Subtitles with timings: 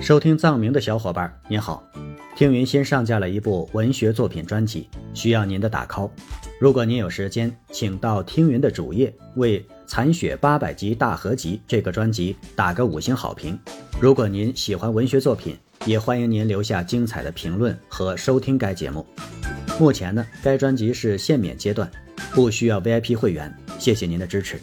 [0.00, 1.82] 收听藏名的小伙伴您好，
[2.36, 6.10] 听云新上架了一部文学作品专辑，需要您的打 call。
[6.60, 13.58] 如果您有时间，请到听云的主页为《残雪八百集大合集》这个专辑打个五星好评。
[14.00, 15.56] 如果您喜欢文学作品，
[15.86, 19.04] 也欢迎您留下精彩的评论和收听该节目。
[19.80, 21.90] 目前呢，该专辑是限免阶段，
[22.32, 23.52] 不需要 VIP 会员。
[23.78, 24.60] 谢谢您的支持。